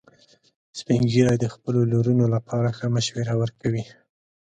[0.79, 3.83] سپین ږیری د خپلو لورونو لپاره ښه مشوره ورکوي